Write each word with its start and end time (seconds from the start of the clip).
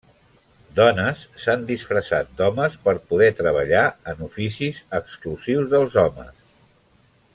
Dones 0.77 1.19
s'han 1.43 1.67
disfressat 1.67 2.31
d'homes 2.39 2.79
per 2.87 2.95
poder 3.11 3.29
treballar 3.43 3.85
en 4.15 4.25
oficis 4.29 4.81
exclusius 5.01 5.69
dels 5.77 5.99
homes. 6.05 6.35